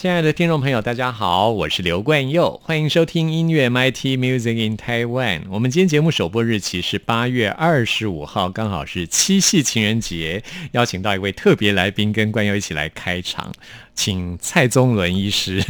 [0.00, 5.42] 亲爱的听众朋友，大家好，我是刘冠佑，欢迎收听音乐 MIT Music in Taiwan。
[5.50, 13.52] 我们今天节目首播日期是八月二十五号，刚好是七夕情人节，邀请到一位特别来宾跟冠佑一起来开场，
[13.94, 15.62] 请蔡宗伦医师。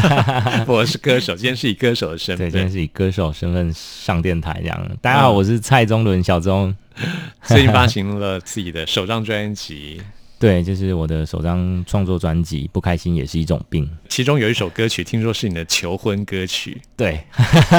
[0.66, 4.90] 我是歌手，今天是以歌手的身份，对，今天是以歌手身份上电台这样。
[5.02, 6.74] 大家好，我是蔡宗伦，小宗，
[7.42, 10.00] 最近发行了自己的首张专辑。
[10.38, 16.78] 对，就是我的首张创作专辑《不开心也是一种病》，其中有一首歌曲，听说是你的求婚歌曲。
[16.94, 17.18] 对，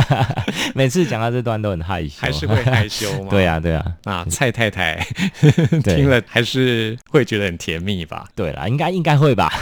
[0.73, 3.29] 每次讲到这段都很害羞，还是会害羞吗？
[3.31, 3.85] 对啊，对啊。
[4.05, 4.95] 啊，蔡太太
[5.85, 8.27] 听了还是会觉得很甜蜜吧？
[8.33, 9.53] 对啦，应该应该会吧，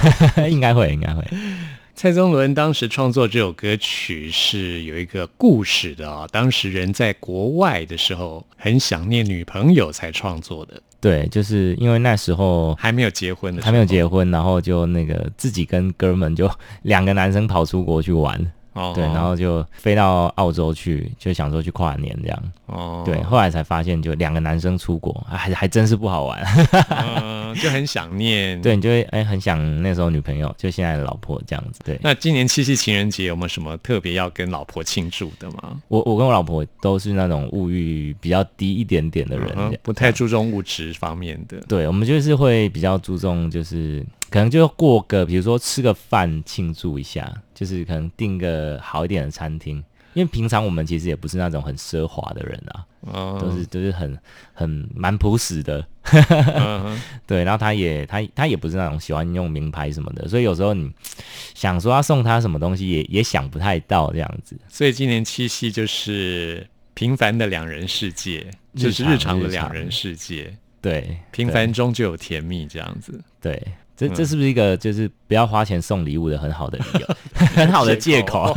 [0.50, 1.22] 应该会，应该会。
[1.96, 10.82] 蔡宗伦当时创作这首歌曲是有一个故事的啊，当时人在国外的时候，很想念女朋友才创作的。
[11.06, 16.50] 对，就是因为那时候还没有结婚的，还没有结婚，然后就那个自己跟哥们就
[16.82, 18.36] 两个男生跑出国去玩。
[18.76, 22.44] 哦，对，然后就飞到澳洲去，就想说去跨年这样。
[22.66, 26.44] 哦，对，后来才发现，就两个男生出国，还还真是不好玩。
[27.24, 28.62] 嗯， 就很想念。
[28.62, 31.80] 对，你就会哎很想那时候女朋友，就现在的老婆这样子。
[31.86, 35.82] 对，那今年七夕情人节有没有什么特别要跟老婆庆祝的吗？
[35.88, 41.58] 我我跟我老婆都是那种物欲比较低一点点的人，不太注重物质方面的。
[41.68, 44.06] 对，我们就是会比较注重就是。
[44.28, 49.84] 可能就过个，比如说吃个饭庆祝一下，就是可能订个好一点的餐厅，
[50.14, 52.86] 因为平常我们其实也不是那种很奢华的人啊，
[53.40, 54.16] 都是都是很
[54.54, 55.84] 很蛮朴实的，
[57.26, 57.44] 对。
[57.44, 60.92] 然后他也他他也不是那种喜欢用名牌什么的，所以有时候你
[61.54, 64.56] 想说要送他什么东西，也也想不太到这样子。
[64.68, 68.46] 所以今年七夕就是平凡的两人世界，
[68.76, 73.62] 就是日常的两人世界，对，平凡中就有甜蜜这样子，对。
[73.96, 77.08] 这这是不是一个就是不要花钱送礼物的很好的理由，
[77.56, 78.54] 很好的借口？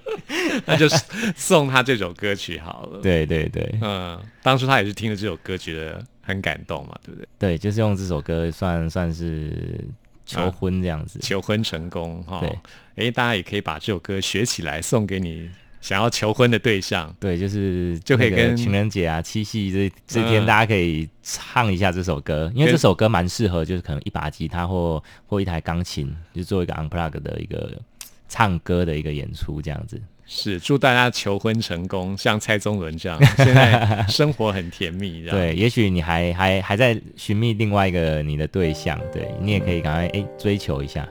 [0.66, 0.96] 那就是
[1.36, 3.00] 送他这首歌曲好了。
[3.00, 7.28] 对对对，嗯，当初他也是听了这首歌觉得很感动嘛，对不对？
[7.38, 9.84] 对，就是用这首歌算算是
[10.26, 12.40] 求婚这样子，求婚成功哈。
[12.40, 12.58] 对，
[13.06, 15.50] 哎，大家也可以把这首歌学起来送给你。
[15.80, 27.80] 想要求婚的对象，对，就是就可以跟情人节啊、七夕这这天，大家可以唱一下这首歌，因为这首歌蛮适合，就是可能一把吉他或或一台钢琴，就做一个 unplug 的一个
[28.28, 30.00] 唱歌的一个演出，这样子。
[30.32, 35.24] 是祝大家求婚成功，像蔡宗伦这样， 现在生活很甜蜜。
[35.24, 41.08] 对，也许你还还还在寻觅另外一个你的对象，对你也可以赶快哎追求一下。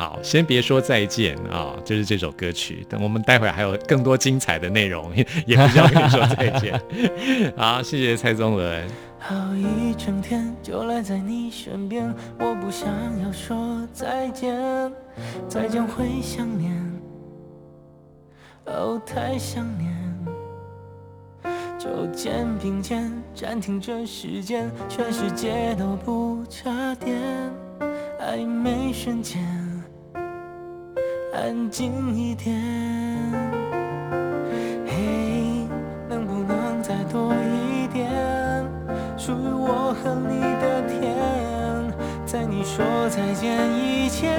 [0.00, 2.86] 好，先别说再见啊，就是这首歌曲。
[2.88, 6.80] 等我们待会还有更多精彩的内容， 也不要跟你说再见。
[7.54, 8.88] 好，谢谢蔡宗伦。
[9.18, 12.88] 好一整天就赖在你身边，我不想
[13.22, 14.58] 要说再见，
[15.46, 16.74] 再见会想念，
[18.64, 19.94] 哦，太想念。
[21.78, 27.18] 就肩并肩暂停这时间，全世界都不差点，
[28.18, 29.69] 暧昧瞬间。
[31.32, 32.54] 安静一点，
[34.86, 35.68] 嘿，
[36.08, 38.10] 能不能再多一点
[39.16, 41.14] 属于我和你的天？
[42.26, 44.36] 在你说再见以前，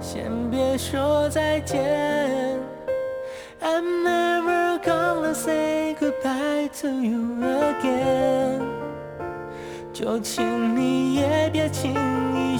[0.00, 2.58] 先别说再见。
[3.60, 8.62] I'm never gonna say goodbye to you again。
[9.92, 11.94] 就请你也别轻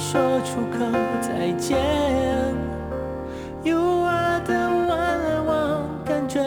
[0.00, 0.78] 说出口
[1.20, 1.76] 再见。
[3.62, 6.40] You are the one I want，感觉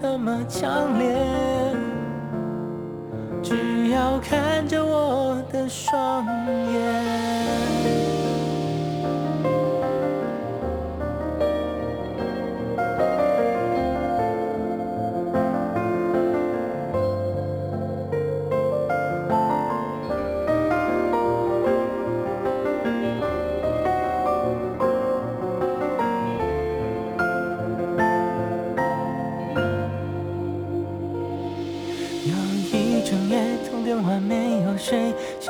[0.00, 1.74] 那么强烈。
[3.42, 6.24] 只要看着我的双
[6.72, 7.09] 眼。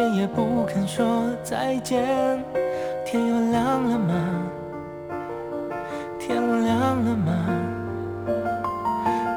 [0.01, 2.43] 谁也不肯说再见。
[3.05, 4.15] 天又亮了吗？
[6.19, 7.33] 天亮了吗？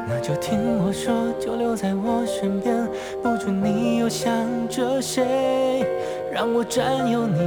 [0.07, 2.87] 那就听我说，就留在我身边。
[3.21, 4.33] 不准你又想
[4.69, 5.85] 着谁，
[6.31, 7.39] 让我占有你，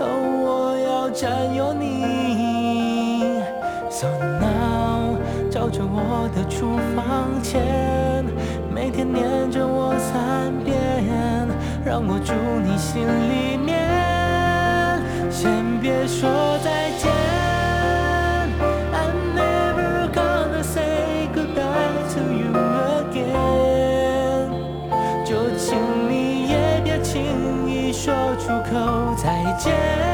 [0.00, 0.08] 哦，
[0.46, 3.42] 我要占有你。
[3.90, 4.08] So
[4.40, 5.18] now，
[5.50, 8.24] 照着我的厨房前，
[8.74, 10.71] 每天念着我三遍，
[11.92, 12.32] 让我住
[12.64, 13.78] 你心里面。
[15.30, 17.12] 先别说再见
[18.94, 22.50] ，I'm never gonna say goodbye to you
[23.10, 24.48] again。
[25.22, 25.76] 就请
[26.08, 30.11] 你也别轻易说出口再见。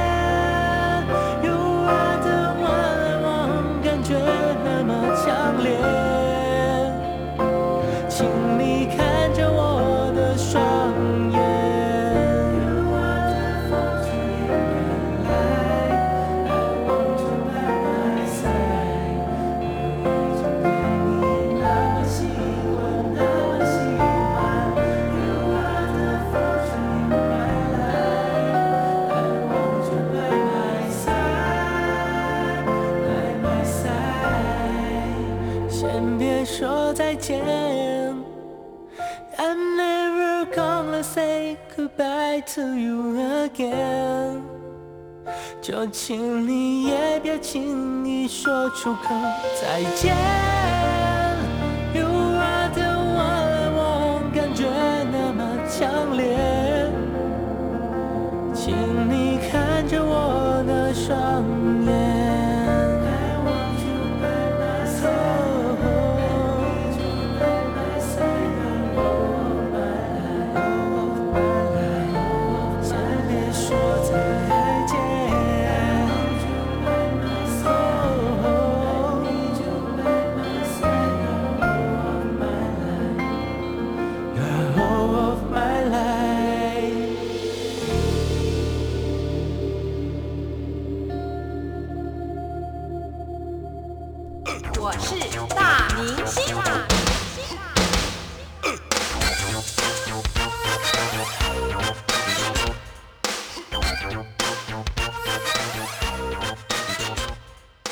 [45.60, 49.14] 就请你也别轻易说出口
[49.60, 50.97] 再见。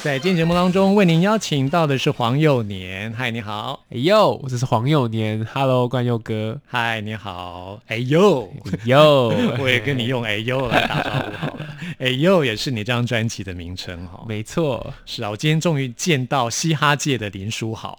[0.07, 3.13] 在今天节目当中，为您邀请到的是黄幼年。
[3.13, 3.85] 嗨，你好。
[3.91, 7.81] 哎呦，这是黄幼年，Hello，冠佑哥，嗨，你好。
[7.89, 8.49] 哎呦，
[8.85, 11.67] 呦，我也跟你用哎呦来打招呼好了。
[11.99, 14.25] 哎呦，也是你这张专辑的名称哈。
[14.29, 17.99] 没错，是啊，我今天终于见到嘻哈界的林书豪，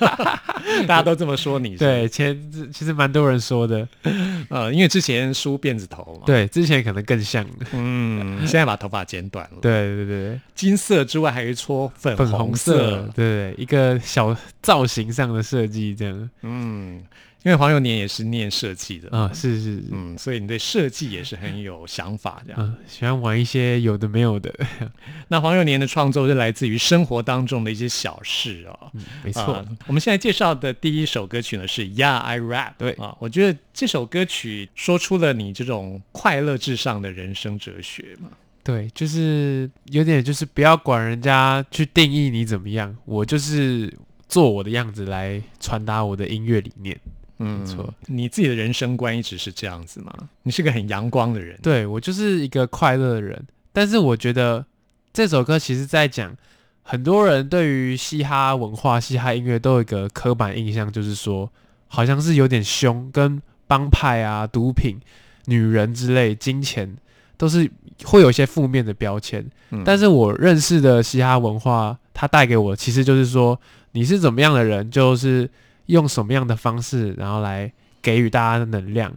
[0.88, 1.76] 大家都这么说你。
[1.76, 3.86] 对，前其实蛮多人说的，
[4.48, 9.58] 呃，因为之前梳辫子头嘛。，对，之前可能更像，嗯，现在把头发剪短了。
[9.62, 17.02] 对对对，金色之外还有一撮粉粉红红色，对对，一个小造型上的设计这样，嗯，
[17.44, 22.60] 因为黄幼年也是念设计的，啊，是是是，嗯，所以你对设计也是很有想法这样。
[22.60, 24.52] 嗯，喜欢玩一些有的没有的，
[25.28, 28.92] 那黄幼年的创作是来自于生活当中的一些小事哦。
[29.22, 32.70] 没错啊，我们现在介绍的第一首歌曲呢是《Yeah I Rap》。
[32.76, 38.30] 对啊，我觉得这首歌曲说出了你这种快乐至上的人生哲学嘛。
[38.64, 43.90] 对，就是有点就是不要管人家去定义你怎么样，我就是
[44.28, 46.98] 做我的样子来传达我的音乐理念。
[47.38, 47.92] 嗯，错。
[48.06, 50.12] 你自己的人生观一直是这样子吗？
[50.42, 51.58] 你是个很阳光的人。
[51.62, 54.64] 对我就是一个快乐的人，但是我觉得
[55.12, 56.36] 这首歌其实在讲，
[56.82, 61.50] 很多人对于嘻哈文化、嘻哈音乐都有一个刻板印象，就是说
[61.86, 64.98] 好像是有点凶，跟帮派啊、毒品、
[65.46, 66.96] 女人之类、金钱
[67.36, 67.70] 都是
[68.04, 69.46] 会有一些负面的标签。
[69.70, 73.60] 嗯但是我认识的嘻哈文化，它带给我其实就是说，
[73.92, 75.48] 你是怎么样的人，就是
[75.88, 79.12] 用什么样的方式，然后来给予大家的能量。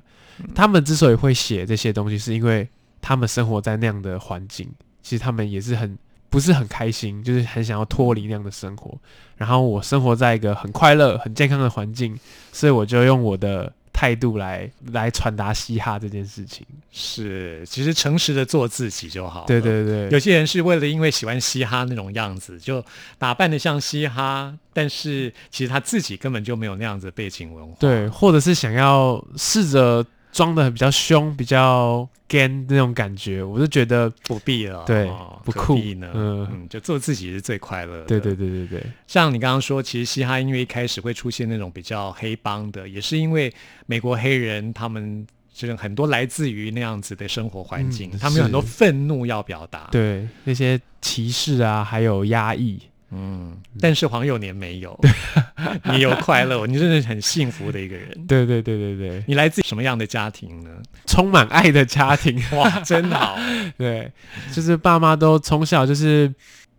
[0.56, 2.68] 他们之所以会写这些东西，是因为
[3.00, 4.70] 他们生活在那样的环境，
[5.02, 5.98] 其实他们也是很
[6.30, 8.98] 不是很开心，就是很想要脱离那样的生活。
[9.38, 12.18] 然后我生活在一个很快乐、很健康的环境，
[12.52, 16.66] 所以我就用我的态度来来传达嘻哈这件事情。
[16.92, 19.46] 是，其实诚实的做自己就好了。
[19.46, 22.84] 对对对，有些人是为了因为喜欢嘻哈那种样子，就
[23.20, 27.76] 打扮的像嘻哈，但是其实他自己根本就没有那样子的背景文化。
[27.80, 36.10] 对，或者是想要试着装的比较凶、比较 gan 那种感觉，我就觉得，不必了，对哦不酷呢？
[36.14, 38.06] 嗯嗯，就做自己是最快乐的。
[38.06, 43.54] 对对对对对，像你刚刚说，其实嘻哈音乐一开始会出现那种比较黑帮的，也是因为
[43.86, 52.80] 美国黑人他们就是很多来自于那样子的生活环境，嗯他们有很多是愤怒要表达。，对那些歧视啊，还有压抑，
[53.12, 54.98] 嗯，但是黄幼年没有，
[55.92, 58.10] 你有快乐，你真的是很幸福的一个人。
[58.26, 60.70] 对对对对对，你来自什么样的家庭呢？
[61.06, 63.38] 充满爱的家庭， 哇，真好。
[63.78, 64.10] 对，
[64.54, 66.34] 就是爸妈都从小就是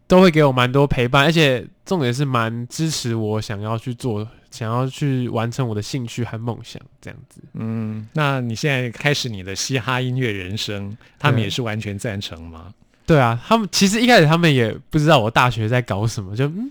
[0.06, 7.42] 都会给我蛮多陪伴，而且重点是蛮支持我想要去做，想要去完成我的兴趣和梦想这样子。
[7.54, 12.72] 嗯，那你现在开始你的嘻哈音乐人生，他们也是完全赞成吗？
[13.06, 16.70] 对啊，他们其实一开始他们也不知道我大学在搞什么，就嗯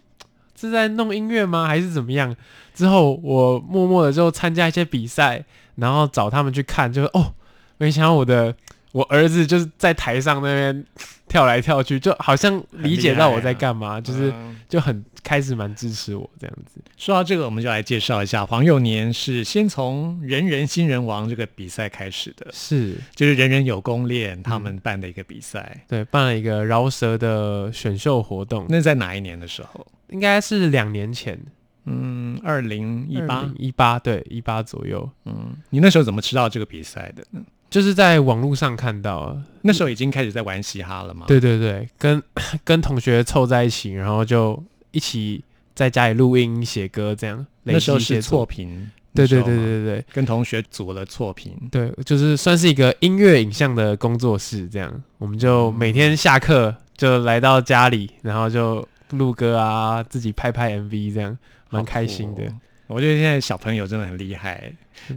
[0.60, 2.36] 是在弄音乐吗，还是怎么样？
[2.74, 5.44] 之后我默默的就参加一些比赛，
[5.76, 7.34] 然后找他们去看，就哦，
[7.78, 8.56] 没想到我的
[8.92, 10.86] 我儿子就是在台上那边
[11.28, 16.82] 跳来跳去，就好像理解到我在干嘛，就是嗯就很开始蛮支持我这样子。
[16.98, 25.86] 说到这个，我们就来介绍一下黄幼年是先从“人人新人王”这个比赛开始的，是就是人人有功练他们办的一个比赛。
[25.88, 29.88] 对，办了一个饶舌的选秀活动，那在哪一年的时候？
[30.10, 31.40] 应该是两年前，
[31.86, 33.50] 嗯，二零一八。
[33.58, 37.42] 一八对一八左右，嗯，你那时候怎么知道这个比赛的呢？
[37.72, 42.22] 就是在网络上看到啊，那时候已经开始在玩嘻哈了嘛？，对对对，跟
[42.64, 44.62] 跟同学凑在一起，然后就
[44.92, 45.42] 一起
[45.74, 47.44] 在家里录音、写歌，这样。
[47.64, 48.92] 那时候是错作，评。
[49.14, 51.54] 对对那时候吗对对对跟同学组了错评。
[51.72, 55.04] 对，就是算是一个音乐影像的工作室，这样。
[55.18, 61.38] 我们就每天下课就来到家里，然后就录歌啊，自己拍拍 MV，这样
[61.70, 62.44] 蛮开心的。
[62.44, 62.54] 哦
[62.92, 64.72] 我觉得现在小朋友真的很厉害，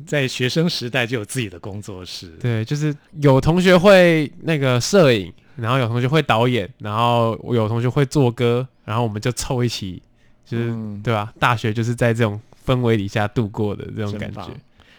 [0.06, 2.28] 在学生时代就有自己的工作室。
[2.40, 10.02] 对，就是有同学会那个摄影，然后有同学会导演，然后有同学会做歌，然后我们就凑一起，
[10.46, 11.32] 就是、嗯对吧？
[11.38, 14.48] 大学就是在这种氛围底下度过的这种感觉。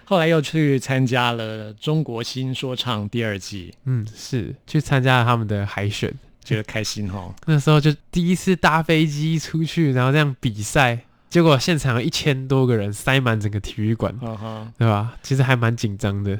[0.08, 6.13] 后来又去参加了中国新说唱第二季，嗯，是去参加了他们的海选，
[6.44, 7.34] 觉得开心哈。
[7.48, 15.17] 那时候就第一次搭飞机出去，然后这样比赛，结果现场有一千多个人塞满整个体育馆，嗯哼，对吧？
[15.22, 16.39] 其实还蛮紧张的。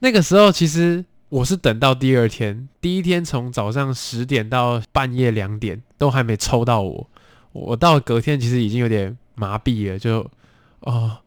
[0.00, 7.10] 那个时候其实我是等到第二天，第一天从早上十点到半夜两点都还没抽到我，
[7.52, 10.30] 我到隔天其实已经有点麻痹了，就
[10.80, 11.18] 哦，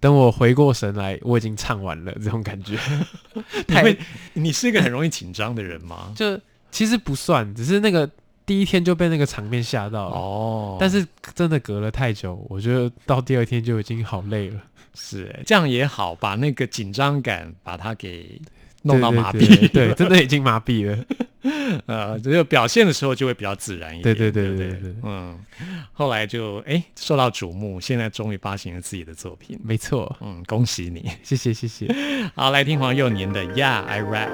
[0.00, 2.76] 等我回过神来，我已经唱完了，这种感觉。
[3.68, 3.98] 太你会，
[4.34, 6.12] 你是一个很容易紧张的人吗？
[6.16, 6.40] 就
[6.70, 8.08] 其实不算，只是那个
[8.44, 10.16] 第一天就被那个场面吓到了。
[10.16, 14.60] 哦，但是真的隔了太久，我觉得到第二天就已经好累了，
[14.94, 18.40] 是欸这样也好，把那个紧张感把它给
[18.82, 20.98] 弄到麻痹，对真的已经麻痹了。
[21.86, 25.36] 呃，只有表现的时候就会比较自然一点，对对对对对嗯，
[25.92, 31.10] 后来就哎受到瞩目，现在终于发行了自己的作品，没错，嗯，恭喜你。
[31.24, 31.88] 谢谢谢谢。
[32.36, 34.30] 好，来听黄幼年的《Yeah I Rap》。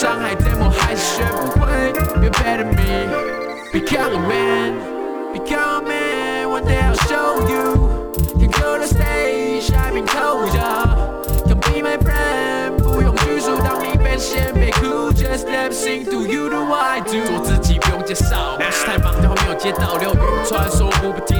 [0.00, 1.92] 伤害 demo，还是学不会
[2.22, 3.10] ，Be better me。
[3.70, 4.72] Become a man,
[5.34, 6.48] become a man.
[6.48, 8.10] One day I'll show you.
[8.38, 10.86] Can go to stage, I've been told ya.
[11.46, 17.22] Come be my friend，不用拘束，当你被先被哭，Just let me sing do you the what I do。
[17.26, 21.39] 做自己不用介绍，不是太忙，电话没有接到，流语传说不被接到，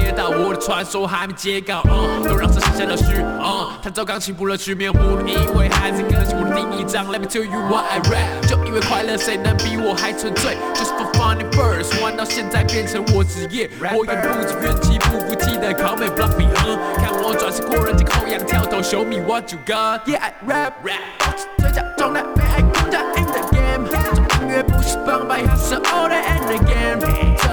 [0.61, 7.11] 传说还没结稿，嗯，都让这剩下了序，嗯，弹奏钢琴不乐趣，没有目的，因为还在更新我的第一章。
[7.11, 19.57] Let me tell you what I rap，就因为快乐，谁能比我还纯粹？Just for funny first，玩到现在变成我职业，我也不止怨气不服气的 call me bluffy，嗯，看我转身过人间后仰跳投，Show me what you
[19.65, 23.97] got，Yeah I rap rap，保持嘴角从来没爱空降 in the game，这
[24.43, 27.09] 音乐不是帮派，还是 all and again，怎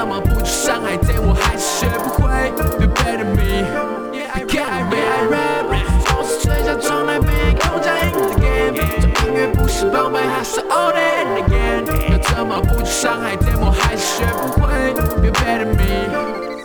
[0.09, 2.25] 怎么不去伤害，但我还是学不会。
[2.81, 3.69] You better me。
[4.11, 5.69] 你看我没爱 rap，
[6.07, 8.73] 总是吹下窗来没空再听 the game。
[8.73, 11.85] 这音乐不是宝贝，还是 all day and again。
[12.11, 14.95] 要怎么不去伤害，但我还是学不会。
[15.23, 16.09] You better me。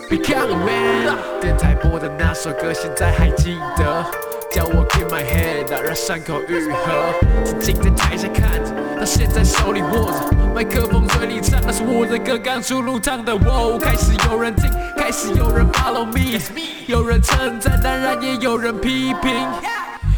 [0.08, 4.06] Become a man，电台播的那首歌，现在还记得。
[4.54, 7.12] 叫我 keep my head up，让伤口愈合。
[7.44, 8.70] 曾经在台下看着，
[9.00, 13.32] 到现在手里握着麦克风，嘴里唱，那是我的歌，刚出炉唱的。
[13.32, 16.40] 哦，开始有人听，开始有人 follow me，
[16.86, 19.34] 有人称赞，当然也有人批评。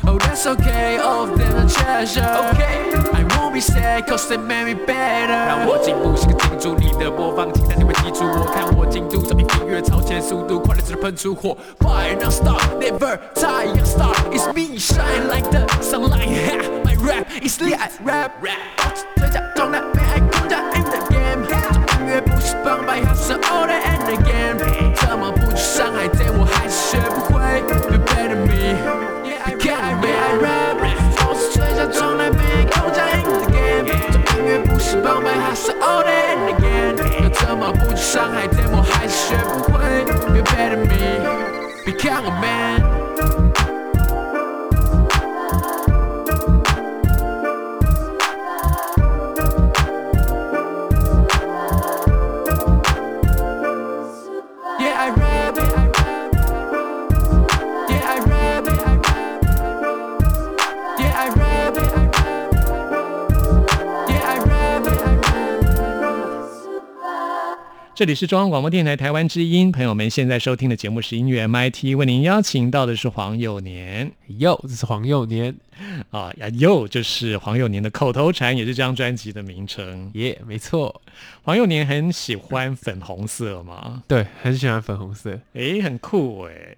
[0.07, 2.21] Oh, that's okay, all of them are treasure.
[2.21, 2.93] Okay,
[3.56, 5.46] I won't be sad, cause they made me better.
[5.48, 11.58] 让我进步是个进驻你的播放器，但你会记住我，看我进度，照比音乐超前速度，快乐似的喷出火。
[11.80, 14.14] Fire non stop, never die, young star.
[14.32, 16.28] It's me, shine like the sunlight.
[16.28, 18.58] Ha, my rap is lit, rap rap.
[19.16, 21.46] 这假装的被爱更加 in the game。
[21.48, 21.56] 这
[22.00, 23.00] 音乐不是崩败，
[68.07, 74.13] 里是中央广播电台台湾之音，朋友们现在收听的节目是音乐 MIT，为您邀请到的是黄幼年。
[74.39, 75.57] 哟，这是黄幼年，
[76.11, 80.09] 啊，呀哟就是黄幼年的口头禅，也是这张专辑的名称。
[80.15, 81.03] 耶、没错，
[81.43, 86.77] 黄幼年很喜欢粉红色嘛， 对，很喜欢粉红色，诶，很酷诶。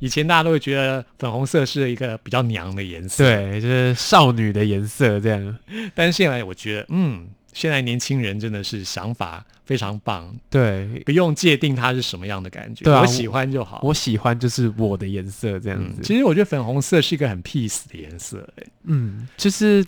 [0.00, 5.58] 以前大家都会觉得粉红色是一个比较娘的颜色，，对，就是少女的颜色这样，
[5.94, 10.86] 但是现在我觉得，嗯，现在年轻人真的是想法非常棒，对。
[11.04, 13.80] 不用界定它是什么样的感觉，对啊我喜欢就好。
[13.82, 19.84] 我喜欢就是我的颜色这样嗯，子，其实我觉得粉红色是一个很 peace 的颜色、诶嗯，就是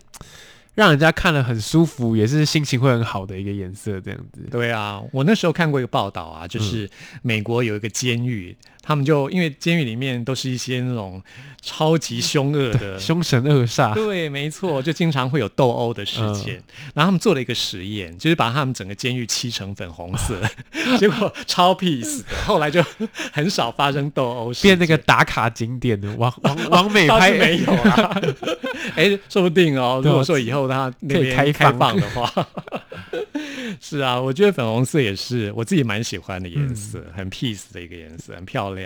[0.75, 4.40] 让人家看了很舒服，也是心情会很好的一个颜色这样子。
[4.50, 6.88] 对啊，我那时候看过一个报道啊，就是
[7.23, 8.56] 美国有一个监狱，
[8.91, 11.23] 他们就因为监狱里面都是一些那种
[11.63, 12.99] 超级凶恶的。
[12.99, 16.55] 凶神恶煞，对，没错，就经常会有斗殴的事件。
[16.93, 20.37] 然后他们做了一个实验，就是把他们整个监狱漆成粉红色，
[20.99, 22.37] 结果超 peace 的。
[22.45, 22.85] 后来就
[23.33, 28.21] 很少发生斗殴变那个打卡景点的王王 王美倒拍没有啊。
[28.97, 32.49] 哎，说不定哦，如果说以后他那可以边开开放放的话，
[33.81, 38.79] 是啊，我觉得粉红色也是我自己蛮喜欢的颜色，嗯很 peace 的一个颜色，很漂亮。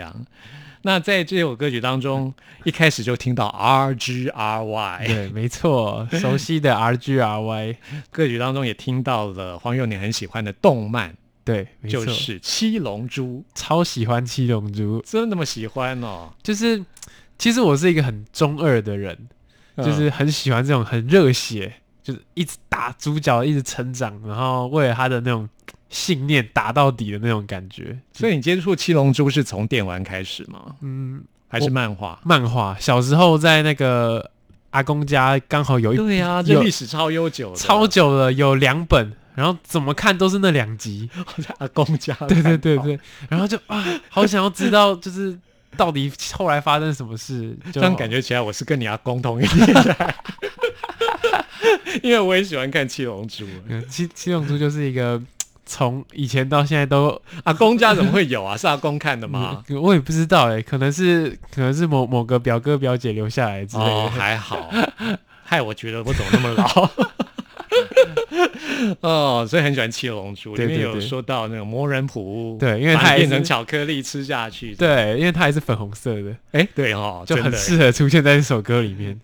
[0.81, 2.31] 那在这首歌曲当中，
[2.63, 7.77] 一开始就听到 R G R Y，对，没错， 熟悉的 R G R Y，
[8.11, 13.43] 歌曲当中也听到了黄幼年很喜欢的动漫，对，就是《七龙珠。
[13.55, 16.31] 超喜欢七龙珠》，，真的那么喜欢哦？
[16.43, 16.85] 就是
[17.39, 19.27] 其实我是一个很中二的人，
[19.75, 19.85] 嗯。
[19.85, 25.49] 就是很喜欢这种很热血，就是一直打主角，一直成长，然后为了他的那种
[25.95, 27.97] 信念打到底的那种感觉。
[28.11, 30.75] 所以你接触七龙珠是从电玩开始吗？
[30.81, 32.19] 嗯，还是漫画？
[32.25, 34.29] 漫画小时候在那个
[34.71, 41.09] 阿公家刚好有一对呀、这历史超悠久，超久了，有两本，然后怎么看都是那两集。
[41.37, 42.13] 在 阿公家。
[42.27, 45.39] 对对对，对，然后就啊，好想要知道，就是
[45.77, 47.57] 到底后来发生什么事。
[47.71, 50.15] 就这样感觉起来我是跟你阿公同一年代，
[52.03, 53.45] 因为我也喜欢看七龙珠。
[53.69, 55.21] 嗯七七龙珠就是一个
[55.65, 58.55] 从以前到现在都，阿公家怎么会有啊？
[58.55, 59.63] 是阿公看的吗？
[59.69, 64.19] 嗯我也不知道哎，可能是可能是某某个表哥表姐留下来之类哦，的。
[64.19, 64.69] 还好，
[65.43, 66.89] 害我觉得我怎么那么老。
[69.01, 79.19] 哦，所以很喜欢七龙珠，里面有说到那个魔人普乌，对因为它变成巧克力吃下去。，对，因为它还是粉红色的，哎，对哦，就很适合出现在这首歌里面。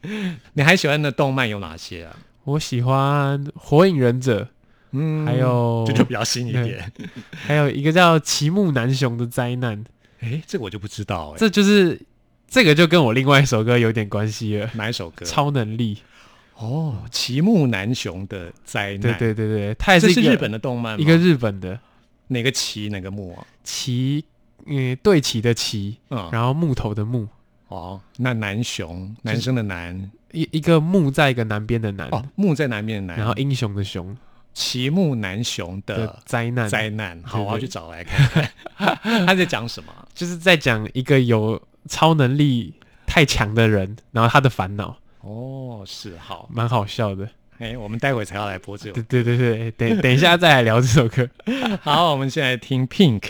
[0.53, 2.15] 你还喜欢的动漫有哪些啊？
[2.43, 4.41] 我喜欢《火影忍者》，
[4.91, 5.25] 嗯。
[5.25, 6.91] 还有这就比较新一点。
[7.31, 9.83] 还有一个叫齐木楠雄的灾难，
[10.19, 11.99] 哎，这个我就不知道哎，这就是
[12.47, 15.25] 这个就跟我另外一首歌有点关系了，哪一首歌？
[15.25, 15.97] 超能力。
[16.55, 19.01] 哦，齐木楠雄的灾难。
[19.01, 21.79] 对对对对，它也是一个是日本的动漫一个日本的。
[22.27, 23.45] 哪个齐哪个木啊？
[23.61, 24.23] 齐，
[24.65, 27.27] 嗯，对齐的齐，嗯，然后木头的木，
[27.67, 34.15] 哦，那南雄，男生的男，一一个木在一个南边的南，哦，木在南边的南，然后英雄的雄
[34.53, 37.21] 齐木楠雄的的灾难，灾难。
[37.23, 38.27] 好，我要去找来看
[38.77, 39.93] 看， 他在讲什么？
[40.13, 42.73] 就是在讲一个有超能力
[43.05, 47.27] 太强的人，然后他的烦恼，哦，是好，蛮好笑的。
[47.59, 49.03] 哎，我们待会才要来播这首对。
[49.03, 51.29] 对对对，等等一下再来聊这首歌。
[51.81, 53.21] 好，我们先来听 Pink。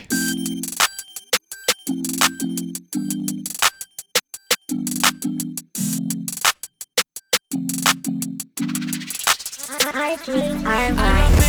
[10.14, 11.41] I'm are mine.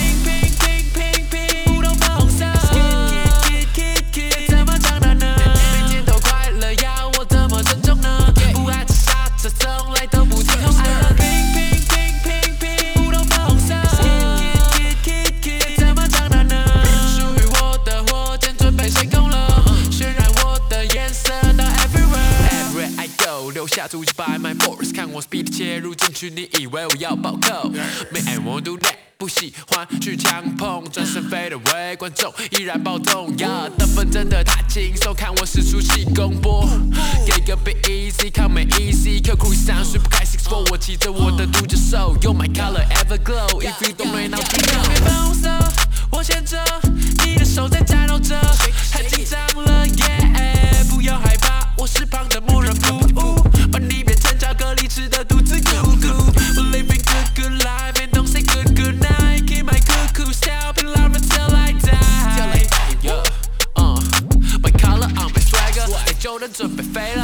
[25.23, 27.69] Speed 切入进去，你以为我要暴扣
[28.11, 33.69] ？Me I won't do that，不喜欢去强碰，转身 fade away，观众依然暴动呀。
[33.79, 36.69] 得分真的太轻松，看我使出气功波，
[37.25, 44.43] 给个 bit easy，come easy，Q crew 上水不开 six four，我骑着我的独角兽，You're my color ever glow，if you don't know。
[44.51, 45.49] 别粉红色，
[46.11, 46.59] 我牵着
[47.25, 48.39] 你的手在颤抖着，
[48.91, 53.35] 太紧张了耶，不要害怕，我是旁的默认服务，
[53.71, 54.03] 把你
[54.82, 56.08] 变成巧克力吃的肚子咕咕。
[56.56, 59.46] We're living good good life and don't say good good night.
[59.48, 62.68] Keep my cuckoo style, be loud until I die.
[63.02, 63.24] Yeah,
[63.76, 64.02] uh,
[64.62, 67.21] my collar on my swagger，在就能准备飞了。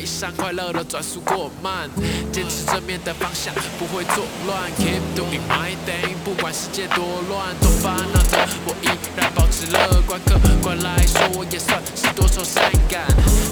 [0.00, 1.90] 悲伤，快乐的转速过慢，
[2.32, 4.58] 坚持正面的方向，不会作乱。
[4.78, 10.18] Keep doing my thing，不管世界多乱，多烦恼的我依然保持乐观。
[10.24, 13.04] 客观来说，我也算是多愁善感，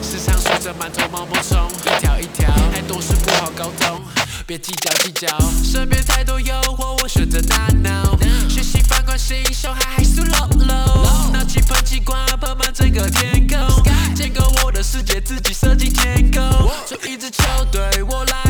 [0.02, 4.00] 时常数着满头毛毛虫，一条一条，还都是不好沟通。
[4.46, 5.28] 别计较计较，
[5.62, 8.16] 身边太多诱惑，我选择大脑。
[8.48, 11.07] 学习反观新手还还是 low low，
[11.48, 13.82] 拿起喷气管喷满整个天空，
[14.14, 16.42] 建构我的世界，自己设计天空。
[16.86, 18.47] 从一支球队，我来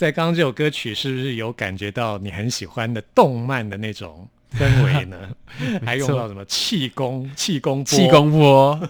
[0.00, 5.28] 在刚刚这首歌曲，是不是有感觉到你很喜欢的动漫的那种氛围呢？
[5.84, 8.08] 还用到什么气功、气功、气？
[8.08, 8.80] 功波，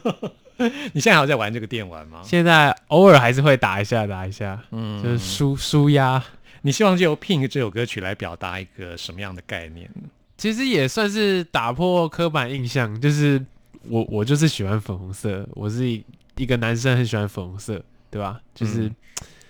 [0.92, 2.20] 你现在还有在玩这个电玩吗？
[2.24, 6.22] 现在偶尔还是会打一下打一下，嗯就是舒舒压。
[6.62, 10.02] 你希望就由 Pink 这首歌曲来表达一个什么样的概念呢？
[10.36, 13.44] 其实也算是打破刻板印象，就是
[13.88, 16.04] 我我就是喜欢粉红色，我是一
[16.36, 18.40] 一个男生很喜欢粉红色，对吧？
[18.54, 18.94] 就是嗯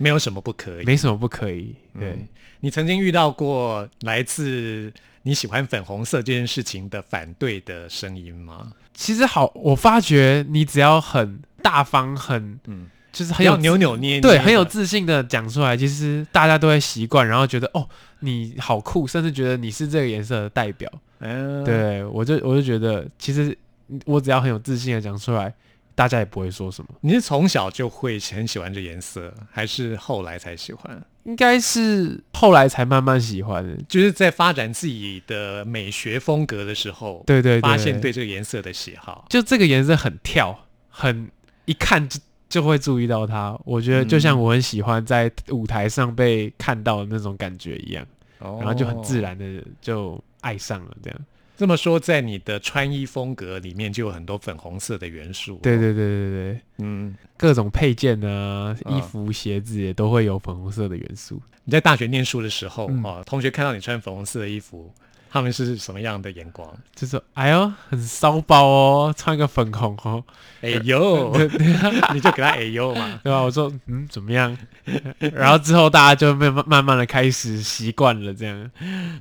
[0.00, 0.84] 没有什么不可以。
[0.84, 2.10] 没什么不可以，对。
[2.10, 2.28] 嗯
[2.62, 8.70] 你曾经遇到过来自你喜欢粉红色这件事情的反对的声音吗？
[8.92, 20.92] 其实好，我发觉你只要很大方，很嗯，就是很有要扭扭捏捏，对，很有自信的讲出来，其实大家都会习惯，然后觉得哦，你好酷，甚至觉得你是这个颜色的代表。
[21.20, 23.56] 嗯，对我就我就觉得，其实
[24.04, 25.54] 我只要很有自信的讲出来，
[26.00, 26.88] 大家也不会说什么。
[27.02, 31.04] 你是从小就会很喜欢这颜色，还是后来才喜欢？
[31.24, 33.76] 应该是后来才慢慢喜欢的。
[33.86, 39.26] 就是在发展自己的美学风格的时候，对对对，发现对这个颜色的喜好。
[39.28, 40.58] 就这个颜色很跳，
[40.88, 41.30] 很
[41.66, 43.54] 一看就就会注意到它。
[43.66, 48.02] 我觉得就像嗯我很喜欢在舞台上被看到的那种感觉一样，
[48.38, 49.20] 然然后就很自。
[49.20, 51.20] 然的就爱上了这样。
[51.60, 55.58] 这么说，在你的穿衣风格里面就有很多粉红色的元素。
[55.62, 61.38] 对，对对对对，嗯，各种配件啊、嗯衣服、鞋子也都会有粉红色的元素。
[61.64, 64.90] 你在大学念书的时候，嗯哦，同学看到你穿粉红色的衣服，
[65.32, 66.68] 他们是什么样的眼光？
[66.94, 70.22] 就是：“哎呦，很骚包哦，穿个粉红哦，
[70.60, 71.32] 哎呦，
[72.12, 73.20] 你就给他哎呦嘛。
[73.22, 74.56] 对吧？”我说：“嗯，怎么样？”
[75.32, 78.70] 然后之后大家就慢慢慢慢的开始习惯了这样。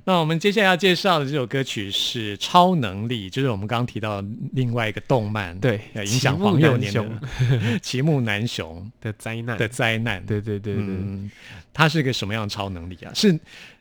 [0.06, 10.26] 那我们接下来要介绍的这首歌曲是《超能力》，就是我们刚刚提到的另外一个动漫，对呃，影响黄幼年的齐木楠雄的灾难的灾难。
[10.26, 10.96] 对对对对对。
[10.96, 11.30] 嗯，
[11.72, 13.12] 他是个什么样的超能力啊？
[13.14, 13.38] 是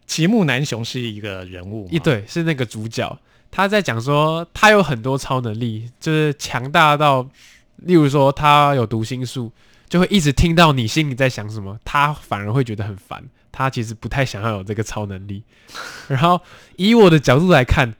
[0.08, 3.16] 齐木楠雄是一个人物，一对是那个主角，
[3.50, 7.28] 他在讲说他有很多超能力，就是强大到，
[7.76, 9.52] 例如说他有读心术，
[9.88, 13.22] 就会一直听到你心里在想什么，他反而会觉得很烦。
[13.52, 15.42] 他其实不太想要有这个超能力。
[16.08, 16.40] 然后
[16.76, 17.92] 以我的角度来看，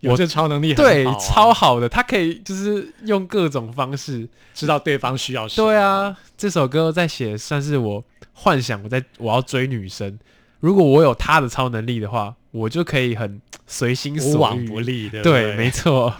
[0.00, 4.28] 我有这超能力很对超好的，他可以就是用各种方式。
[4.54, 5.68] 知道对方需要什么。
[5.68, 10.16] 对啊，这首歌在写算是我幻想我在我要追女生，
[10.64, 14.34] 如果我有他的超能力的话，我就可以很随心所欲。
[14.34, 16.10] 无往不利，对没错。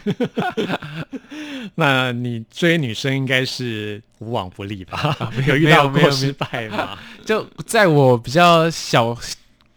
[1.73, 5.17] 那你追女生应该是无往不利吧？
[5.35, 6.95] 没有有遇到过失败吗？
[7.25, 9.17] 就在我比较小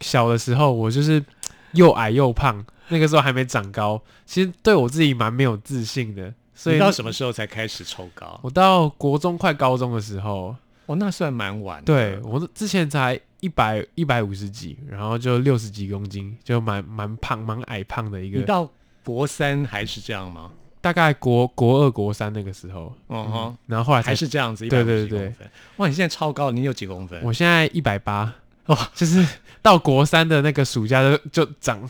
[0.01, 1.25] 小的时候，我就是
[1.71, 6.31] 又矮又胖，那个时候还没长高，其实对我自己蛮没有自信的。
[6.53, 8.39] 所以你到什么时候才开始抽高？
[8.43, 10.55] 我到国中快高中的时候，
[10.85, 11.85] 哦，那算蛮晚的。
[11.85, 18.39] 对我之前才一百一百五十几，然后就六十几公斤，就蛮蛮胖蛮矮胖的一个。
[18.39, 18.69] 你到
[19.03, 20.51] 国三还是这样吗？
[20.81, 25.47] 大概国国二国三那个时候，嗯哼，然后后来还是这样子，对150几对对。
[25.75, 27.21] 哇，你现在超高，你有几公分？
[27.21, 28.33] 我现在一百八，
[28.67, 29.27] 哇，就是
[29.61, 31.89] 到国三的那个暑假就就长，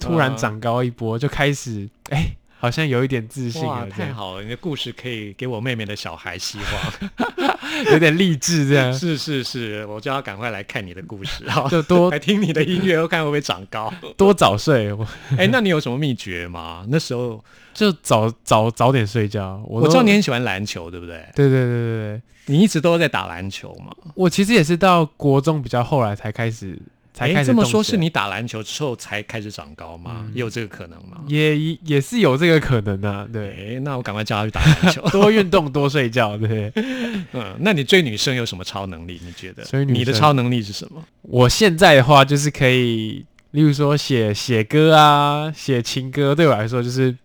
[0.00, 4.42] 突然嗯长高一波，就开始哎、好像有一点自信，了，太好了！
[4.42, 7.55] 你的故事可以给我妹妹的小孩希望。
[7.92, 13.92] 有点励志这样，是是是，我就要赶快来看你的故事， 好，就多 来听你的音乐，看会不会长高。
[14.16, 16.84] 多早睡，我哎，那你有什么秘诀吗？
[16.88, 17.42] 那时候
[17.74, 19.62] 就早早早点睡觉。
[19.66, 21.16] 我我知道你很喜欢篮球，对不对？
[21.34, 23.92] 对对对对对，你一直都在打篮球嘛？
[24.14, 26.78] 我其实也是到国中比较后来才开始
[27.16, 30.16] 才开哎，这么说，是你打篮球之后才开始长高吗？
[30.26, 31.22] 嗯也有这个可能吗？
[31.26, 35.00] 也也是有这个可能啊，对，哎，那我赶快叫他去打篮球。
[35.08, 36.70] 多运动多睡觉，对。
[37.32, 39.18] 嗯，那你追女生有什么超能力？
[39.24, 39.64] 你觉得？
[39.64, 41.02] 追女生你的超能力是什么？
[41.22, 47.16] 我现在的话就是可以，例如说写写歌啊，写情歌，对我来说就是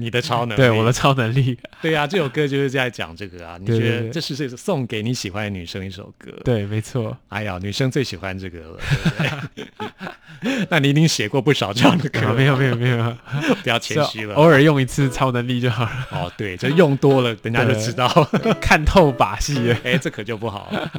[0.00, 0.60] 你的超能力？
[0.60, 1.58] 对我的超能力。
[1.82, 3.58] 对啊，这首歌就是在讲这个啊。
[3.60, 6.32] 你觉得这是这个送给你喜欢的女生一首歌？
[6.44, 7.16] 对，没错。
[7.28, 10.08] 哎呀，女生最喜欢这个了，对不对？
[10.70, 13.16] 那你一定写过不少这样的歌， 啊没有没有没有，
[13.62, 14.34] 不要谦虚了。
[14.34, 18.08] 偶尔用一次超能力就好了，哦，对，就用多了，人家就知道。
[18.58, 19.76] 看透把戏了。
[19.84, 20.90] 哎，这可就不好了。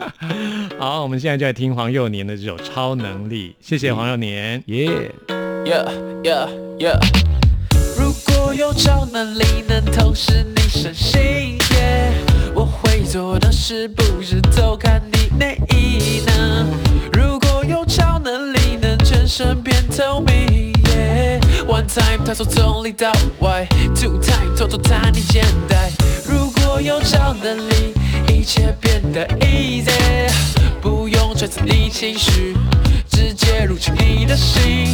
[0.78, 4.62] 好，我们现在就来听黄幼年的这首《超能力》，谢谢黄幼年。
[4.68, 5.12] 耶、
[5.64, 5.88] Yeah,
[6.24, 7.51] yeah, yeah。
[8.41, 11.60] 如果有超能力能透视你身心
[12.56, 16.65] 我会做的事不是偷看你内衣呢。
[17.13, 20.73] 如果有超能力能全身变透明
[21.67, 25.91] one time 探索从里到外，two time 偷偷探你肩带。
[26.27, 27.93] 如果有超能力，
[28.27, 30.27] 一切变得 easy，
[30.82, 32.58] 不用揣测你情绪，
[33.08, 34.88] 直接入侵你的心。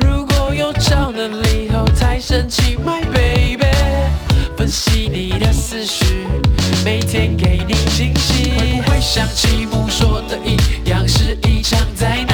[0.00, 0.19] 如
[0.60, 3.64] 有超能力后才生气，My baby，
[4.58, 6.04] 分析你的思绪，
[6.84, 8.50] 每天给你惊喜。
[8.58, 10.58] 会不会像吉姆说的一
[10.90, 12.29] 样，是一场灾难？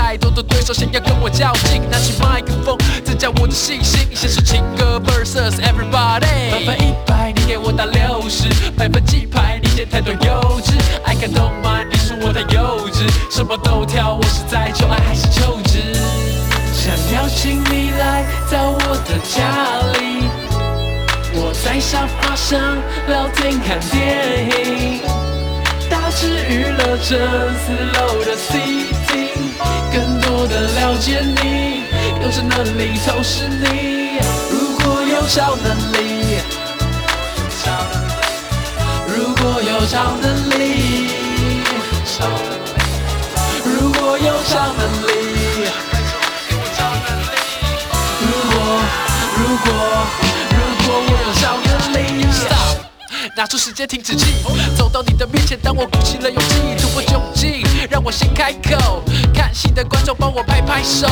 [0.00, 6.50] 太多的对手想要跟我较劲，拿起麦克风增加我的信心，写首情歌 versus everybody。
[6.50, 10.72] 满分一百，你给我打六十，百分鸡排，你写太多幼稚。
[11.04, 15.94] 爱看动漫，你说我太幼稚，什么都挑，我是在求爱还是求职？
[16.72, 20.24] 想邀请你来到我的家里，
[21.34, 22.58] 我在沙发上
[23.06, 25.00] 聊天看电影。
[25.90, 27.18] 大智娱乐城
[27.60, 29.29] 四楼的 CD，
[29.92, 31.82] 更多的了解你，
[32.22, 34.20] 有着能力透视你。
[34.50, 36.38] 如果有超能力，
[39.08, 40.62] 如果有超能力，
[43.64, 45.10] 如果有超能力，
[48.20, 48.58] 如果
[49.36, 49.68] 如果
[50.56, 51.96] 如果我有超能力
[52.32, 52.69] ，Stop。
[53.40, 54.26] 拿出时间停止器，
[54.76, 59.02] 走到你的面前，当我鼓起了勇气，突破窘境，让我先开口。
[59.32, 61.06] 看戏的观众帮我拍拍手。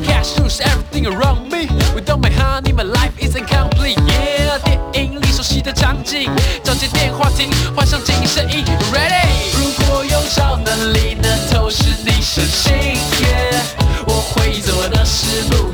[0.00, 1.68] ，cash rules everything around me.
[1.94, 3.98] Without my honey, my life isn't complete.
[3.98, 4.58] Yeah，
[4.92, 6.30] 电影里熟悉的场景，
[6.62, 9.52] 找间电话亭，换上紧身衣，ready。
[9.52, 12.72] 如果有超能力能透视你身心
[13.20, 13.60] ，yeah，
[14.06, 15.73] 我会做的事不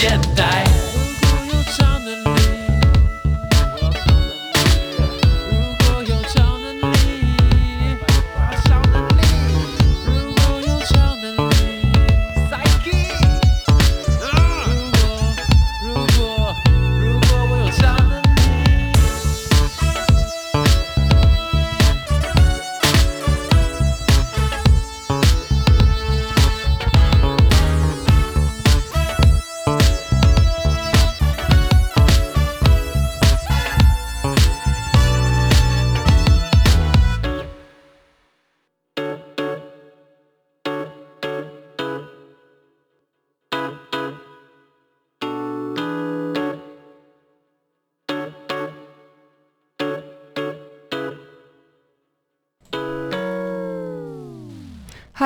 [0.00, 0.67] 现在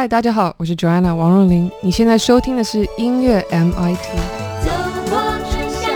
[0.02, 1.70] 嗨，大家好，我是 Joanna 王若琳。
[1.80, 4.00] 你现在收听的是音乐 MIT。
[4.64, 4.72] 走
[5.08, 5.92] 过春夏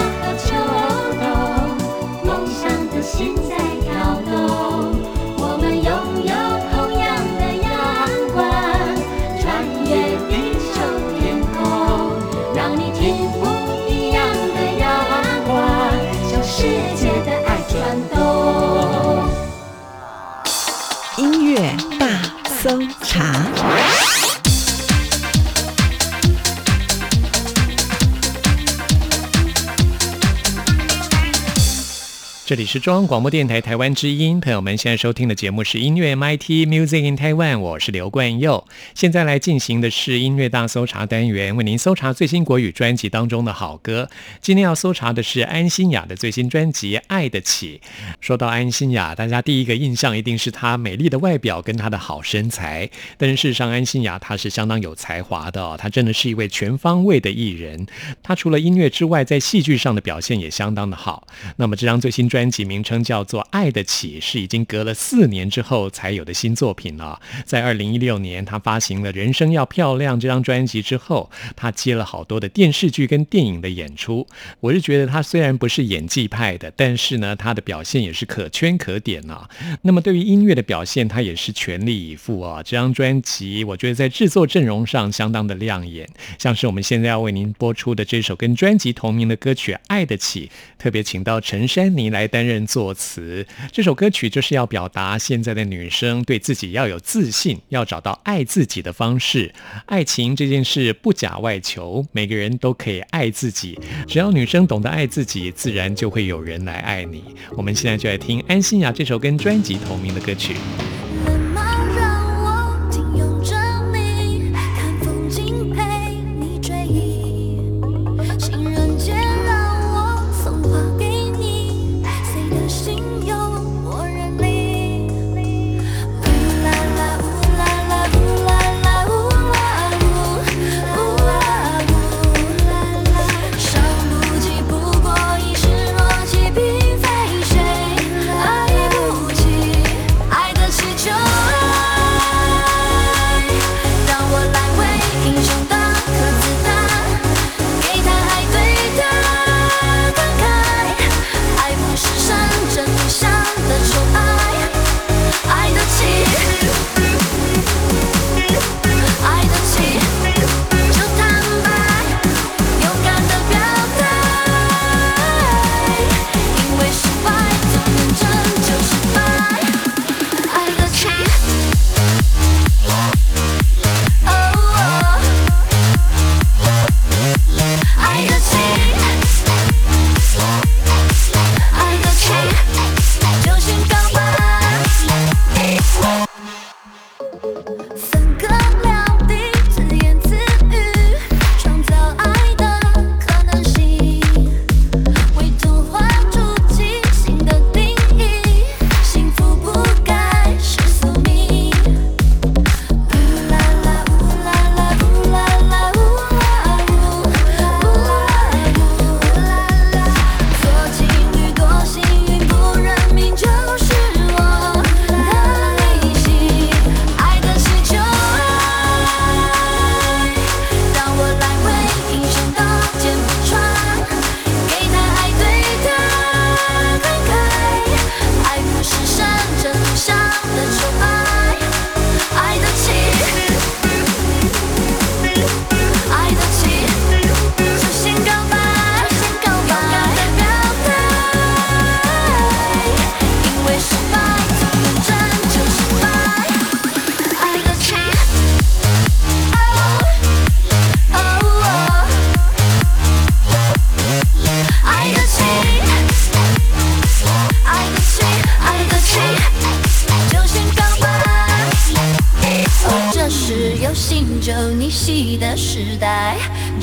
[32.46, 38.64] 这里是中央广播电台台湾之音，朋友们现在收听的节目是音乐 MIT Music in Taiwan，我是刘冠佑。
[38.94, 44.08] 现在来进行的是音乐大搜查单元，为您搜查最新国语专辑当中的好歌。
[44.40, 47.80] 今天要搜查的是安心雅的最新专辑《爱得起》。
[48.20, 57.88] 说到安心雅，大家第一个印象一定是她美丽的外表跟她的好身材，但是事实上安心雅她是相当有才华的哦，她真的是一位全方位的艺人。
[58.22, 61.26] 她除了音乐之外，在戏剧上的表现也相当的好。
[61.56, 67.18] 那么这张最新专专辑名称叫做《爱得起》，是已经隔了四年之后才有的新作品了。
[67.46, 74.26] 在二零一六年，他发行了《人生要漂亮》这张专辑之后，他接了好多的电视剧跟电影的演出。
[74.60, 79.48] 我是觉得他虽然不是演技派的，但是呢，他的表现也是可圈可点啊。
[79.80, 82.62] 那么对于音乐的表现，他也是全力以赴啊。
[82.62, 86.06] 这张专辑，我觉得在制作阵容上相当的亮眼，
[86.38, 93.46] 像是我们现在要为您播出的这首跟专辑同名的歌曲《爱得起》，特别请到陈珊妮来担任作词。
[93.72, 99.54] 这首歌曲就是要表达现在的女生对自己要有自信，要找到爱自己的方式。
[99.86, 103.78] 爱情这件事不假外求，每个人都可以爱自己。
[104.06, 107.22] 只要女生懂得爱自己，自然就会有人来爱你。
[107.56, 110.54] 我们现在就来听安心雅这首跟专辑同名的歌曲。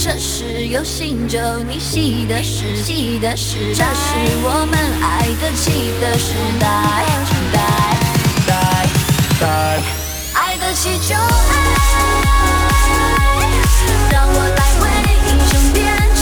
[0.05, 6.67] 这是有新旧逆袭的世纪的时代，这是我们爱得起的时代，
[7.53, 7.57] 代，
[8.45, 8.85] 代，
[9.39, 9.47] 代，
[10.33, 11.21] 爱得起就爱，
[14.11, 14.83] 让我来为
[15.29, 15.87] 英雄变
[16.17, 16.21] 成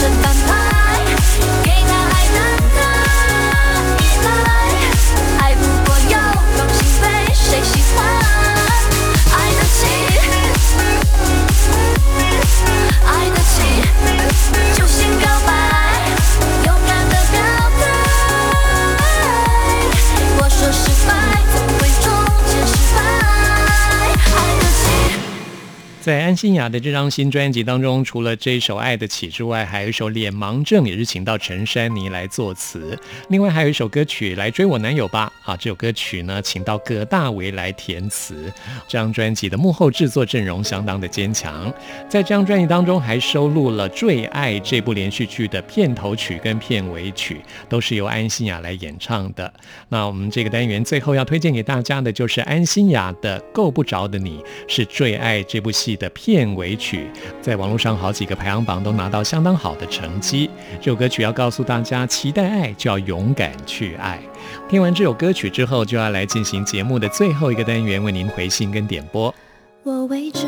[26.02, 32.98] 在安心雅的这张新专辑当中，除了这一首《爱得起》之外，还有一首《脸盲症》，也是请到陈珊妮来作词。
[33.28, 38.52] 另外还有一首歌曲《来追我男友吧》啊，这首歌曲呢，请到葛大为来填词。
[38.88, 41.72] 这张专辑的幕后制作阵容相当的坚强，
[42.08, 49.54] 在这张专辑当中还收录了《最爱》这部连续剧的片头曲跟片尾曲，都是由安心雅来演唱的。
[49.88, 60.50] 那我们这个单元最后要推荐给大家的就是安心雅的《够不着的你》，是《最爱》这部戏的片尾曲，在网络上好几个排行榜都拿到相当好的成绩。
[60.80, 64.20] 这首歌曲要告诉大家，期待爱就要勇敢去爱。
[64.68, 69.34] 听完这首歌曲之后，就要来进行节目的最后一个单元，为您回信跟点播。
[69.82, 70.46] 我为之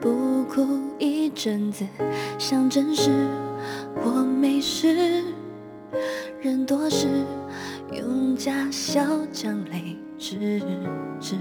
[0.00, 0.66] 不哭
[0.98, 1.86] 一阵子，
[2.38, 3.10] 想证实
[4.04, 5.24] 我没事。
[6.40, 7.06] 人多时
[7.92, 9.00] 用假笑
[9.32, 10.60] 将泪止
[11.20, 11.36] 止。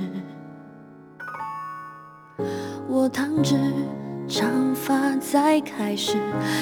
[2.93, 3.55] 我烫直，
[4.27, 6.17] 长发再开始，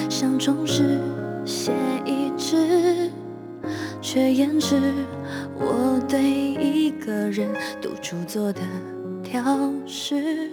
[0.08, 1.00] 想重拾
[1.44, 1.72] 写
[2.06, 3.10] 一支，
[4.00, 4.76] 却掩饰
[5.56, 7.50] 我对一个人
[7.82, 8.62] 独处做的
[9.24, 9.44] 调
[9.88, 10.52] 试。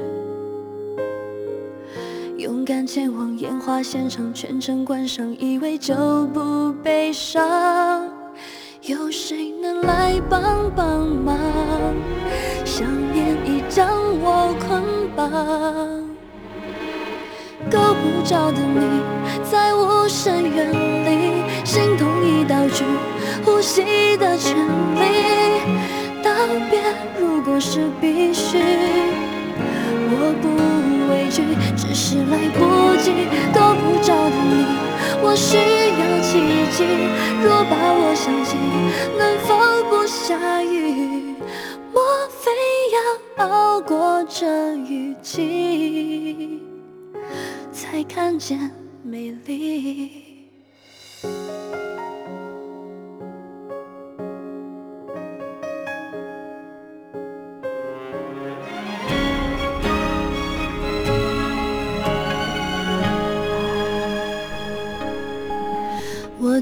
[2.38, 8.15] 勇敢前往烟花现场，全程观赏，以为就不悲伤。
[8.86, 11.36] 有谁能来帮帮忙？
[12.64, 13.88] 想念已将
[14.22, 14.80] 我捆
[15.16, 15.28] 绑，
[17.68, 19.02] 够不着的你，
[19.50, 20.70] 在无声远
[21.04, 22.84] 离，心痛已导致
[23.44, 25.02] 呼吸的权利。
[26.22, 26.30] 道
[26.70, 26.80] 别
[27.18, 28.62] 如果是必须，
[30.12, 30.46] 我不
[31.10, 31.42] 畏惧，
[31.76, 33.10] 只是来不及。
[33.52, 34.64] 够不着的你，
[35.22, 35.56] 我需
[36.00, 36.30] 要奇
[36.76, 36.84] 迹。
[37.42, 38.56] 若把我想起，
[39.16, 39.48] 能否
[39.90, 41.34] 不下雨？
[41.92, 42.50] 莫非
[42.92, 46.60] 要熬过这雨季，
[47.72, 48.70] 才看见
[49.02, 50.25] 美丽？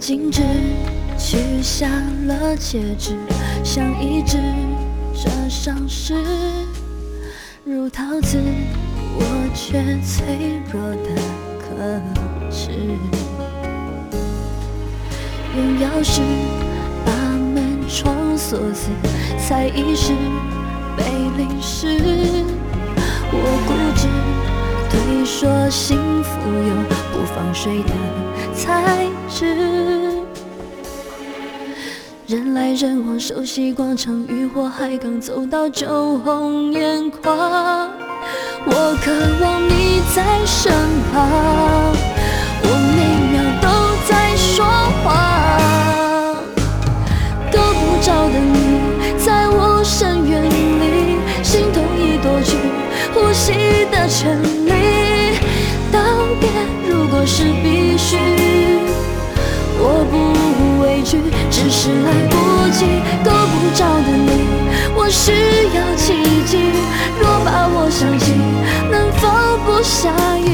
[0.05, 0.43] 我径直
[1.17, 1.89] 取下
[2.27, 3.17] 了戒指，
[3.65, 4.37] 想医治
[5.15, 6.13] 这伤势，
[7.65, 8.37] 如陶瓷，
[9.17, 9.25] 我
[9.55, 11.09] 却脆弱的
[11.59, 12.03] 可
[12.51, 12.73] 耻。
[15.57, 16.21] 用钥匙
[17.07, 18.91] 把门窗锁死，
[19.39, 20.13] 才意识
[20.99, 21.05] 被
[21.39, 21.99] 淋湿。
[23.33, 24.07] 我固执
[24.91, 26.75] 推说幸福有
[27.11, 27.95] 不放水的
[28.55, 29.45] 彩质。
[32.27, 37.91] 人来人往，熟悉广场，渔火海港走到酒红眼眶。
[38.67, 39.13] 我渴
[39.45, 40.73] 望你在身
[41.13, 41.29] 旁，
[42.63, 42.99] 我每
[43.31, 43.69] 秒都
[44.09, 44.65] 在说
[45.05, 45.05] 谎。
[47.53, 48.57] 够不着的你，
[49.19, 52.57] 在无声远离，心痛已夺去
[53.13, 53.53] 呼吸
[53.93, 54.73] 的权利。
[55.93, 56.01] 道
[56.41, 56.49] 别
[56.89, 57.84] 如果是必
[61.05, 61.19] 去，
[61.51, 62.37] 只是来不
[62.71, 62.87] 及。
[63.23, 64.31] 够不着的你，
[64.97, 65.33] 我需
[65.77, 66.15] 要奇
[66.47, 66.59] 迹。
[67.21, 68.33] 若把我想起，
[68.91, 69.23] 能否
[69.65, 70.54] 不下雨？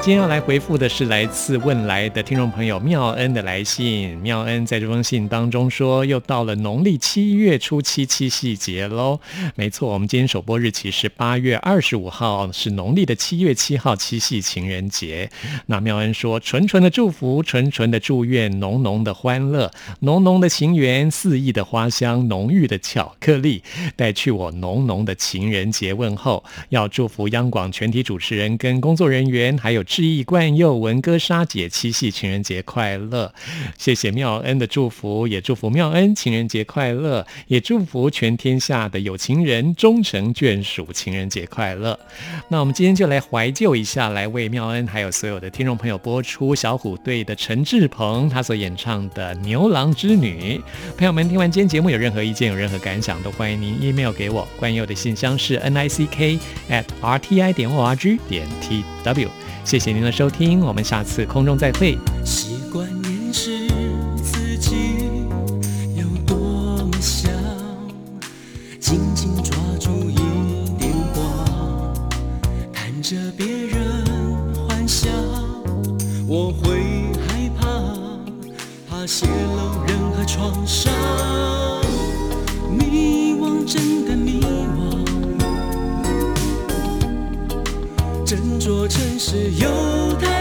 [0.00, 4.16] 今天要来回复的是来自问来的听众朋友妙恩的来信。
[4.18, 9.20] 妙恩在这封信当中说，又到了农历七月初七七夕节喽。
[9.54, 15.28] 没错，我们今天首播日期是八月二十五号，是农历的七月七号七夕情人节。
[15.66, 19.70] 那妙恩说，纯纯的祝福，纯纯的祝愿，浓浓的欢乐，
[20.00, 23.62] 浓浓的情缘，肆意的花香，浓郁的巧克力，
[23.94, 26.42] 带去我浓浓的情人节问候。
[26.70, 33.32] 要祝福央广全体主持人跟工作人员，还有志毅、冠佑、文哥、莎姐七夕情人节快乐！
[33.78, 41.98] 谢谢妙恩的祝福，也祝福妙恩情人节快乐，也祝福全天下的有情人终成眷属，情人节快乐！
[42.50, 50.60] 那我们今天就来怀旧一下，来为妙恩还有所有的听众朋友播出小虎队的陈志朋他所演唱的《牛郎织女》。
[50.98, 54.46] 朋友们听完今天节目有任何意见、有任何感想，都欢迎您 email 给我。
[54.58, 59.30] 冠佑的信箱是 n i c k at r t i 点 o r g 点 t w。
[59.68, 61.98] 谢谢您的收听，我们下次空中再会。
[62.24, 63.68] 习惯掩饰
[64.22, 64.94] 自己
[65.94, 66.38] 有多
[66.86, 67.30] 么想，
[68.80, 70.14] 紧紧抓住一
[70.78, 71.94] 点光，
[72.72, 74.06] 看着别人
[74.54, 75.12] 幻想，
[76.26, 77.68] 我会害怕，
[78.88, 80.90] 怕泄露任何创伤，
[82.70, 84.16] 迷惘真的
[88.68, 90.37] 说城市有太